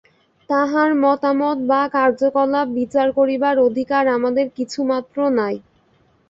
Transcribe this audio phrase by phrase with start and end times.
[0.49, 5.55] তাঁহার মতামত বা কার্যকলাপ বিচার করিবার অধিকার আমাদের কিছুমাত্র নাই।